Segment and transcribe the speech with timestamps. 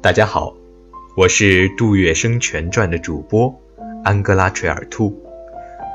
[0.00, 0.54] 大家好，
[1.16, 3.60] 我是杜月笙全传的主播
[4.04, 5.20] 安哥拉垂耳兔，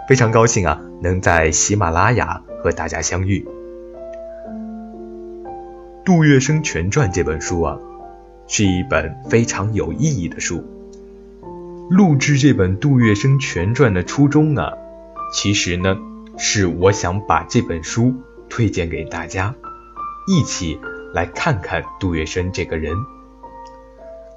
[0.10, 3.48] 非常高兴啊，能在喜马拉雅和大家相遇。
[6.04, 7.80] 《杜月笙全传》这本书啊，
[8.46, 10.66] 是一本非常有意义的书。
[11.90, 14.74] 录制这本《杜月笙全传》的初衷啊，
[15.34, 15.98] 其实呢，
[16.38, 18.14] 是我想把这本书
[18.50, 19.56] 推荐给大家，
[20.28, 20.78] 一起
[21.14, 22.94] 来看看杜月笙这个人。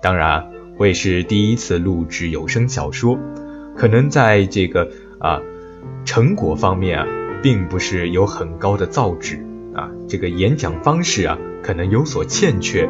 [0.01, 3.19] 当然，我也是第一次录制有声小说，
[3.77, 5.41] 可能在这个啊
[6.05, 7.07] 成果方面啊，
[7.43, 9.39] 并不是有很高的造诣
[9.75, 11.39] 啊，这个演讲方式啊。
[11.63, 12.89] 可能有所欠缺，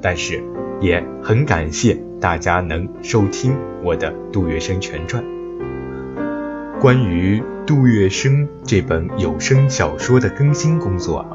[0.00, 0.42] 但是
[0.80, 5.22] 也很感谢大家能收听我的《杜月笙全传》。
[6.80, 11.28] 关于杜月笙这本有声小说的更新工作啊，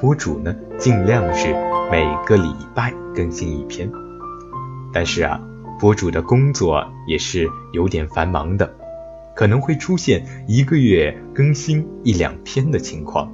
[0.00, 1.48] 播主呢尽量是
[1.90, 3.92] 每个礼拜更新一篇，
[4.92, 5.40] 但是啊，
[5.78, 8.74] 博主的工作也是有点繁忙的，
[9.34, 13.32] 可能会出现一个月更新一两篇的情况，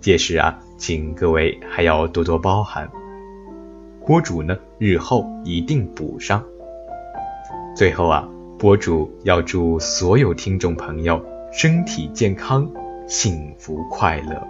[0.00, 0.58] 届时啊。
[0.76, 2.90] 请各位还要多多包涵，
[4.04, 6.44] 博主呢日后一定补上。
[7.76, 8.28] 最后啊，
[8.58, 12.68] 播主要祝所有听众朋友身体健康、
[13.06, 14.46] 幸福快乐。